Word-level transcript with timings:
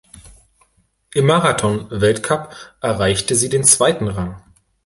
Im 1.13 1.27
Marathon-Weltcup 1.27 2.51
erreichte 2.81 3.35
sie 3.35 3.49
den 3.49 3.63
zweiten 3.63 4.07
Rang. 4.07 4.41